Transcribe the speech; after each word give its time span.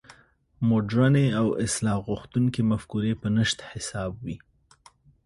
مډرنې 0.67 1.25
او 1.39 1.47
اصلاح 1.65 1.97
غوښتونکې 2.07 2.61
مفکورې 2.71 3.13
په 3.21 3.27
نشت 3.35 3.59
حساب 3.71 4.11
وې. 4.25 4.37